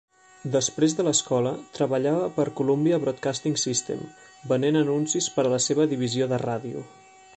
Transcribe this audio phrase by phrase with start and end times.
[0.53, 4.01] Després de l'escola, treballava per Columbia Broadcasting System
[4.55, 6.83] venent anuncis per a la seva divisió de ràdio.